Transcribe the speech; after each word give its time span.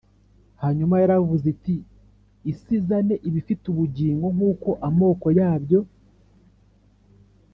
Hanyuma 0.61 0.95
yaravuze 1.01 1.45
iti 1.55 1.75
isi 2.51 2.71
izane 2.79 3.15
ibifite 3.27 3.63
ubugingo 3.73 4.25
nk 4.35 4.41
uko 4.51 4.69
amoko 4.87 5.27
yabyo 5.39 5.79